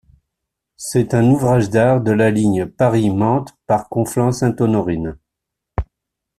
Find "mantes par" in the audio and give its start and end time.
3.11-3.87